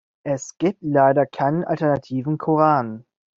Es 0.23 0.57
gibt 0.57 0.79
leider 0.81 1.27
keinen 1.27 1.63
alternativen 1.63 2.39
Koran. 2.39 3.05